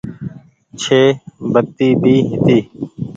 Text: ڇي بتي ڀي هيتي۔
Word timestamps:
ڇي 0.81 1.01
بتي 1.51 1.87
ڀي 2.03 2.15
هيتي۔ 2.29 2.57